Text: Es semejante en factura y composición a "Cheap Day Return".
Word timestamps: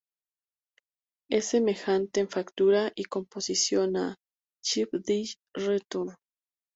Es 1.29 1.45
semejante 1.49 2.21
en 2.21 2.27
factura 2.27 2.91
y 2.95 3.03
composición 3.05 3.97
a 3.97 4.15
"Cheap 4.63 4.89
Day 5.05 5.27
Return". 5.53 6.15